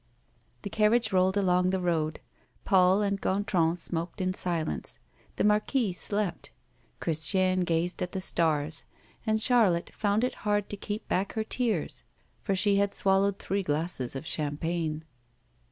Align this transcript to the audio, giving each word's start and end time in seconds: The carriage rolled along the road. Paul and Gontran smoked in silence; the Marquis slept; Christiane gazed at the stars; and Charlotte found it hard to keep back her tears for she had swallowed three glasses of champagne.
The 0.63 0.69
carriage 0.71 1.13
rolled 1.13 1.37
along 1.37 1.69
the 1.69 1.79
road. 1.79 2.21
Paul 2.65 3.03
and 3.03 3.21
Gontran 3.21 3.75
smoked 3.77 4.19
in 4.19 4.33
silence; 4.33 4.97
the 5.35 5.43
Marquis 5.43 5.93
slept; 5.93 6.49
Christiane 6.99 7.59
gazed 7.59 8.01
at 8.01 8.11
the 8.11 8.19
stars; 8.19 8.85
and 9.27 9.39
Charlotte 9.39 9.91
found 9.93 10.23
it 10.23 10.33
hard 10.41 10.71
to 10.71 10.75
keep 10.75 11.07
back 11.07 11.33
her 11.33 11.43
tears 11.43 12.03
for 12.41 12.55
she 12.55 12.77
had 12.77 12.95
swallowed 12.95 13.37
three 13.37 13.61
glasses 13.61 14.15
of 14.15 14.25
champagne. 14.25 15.03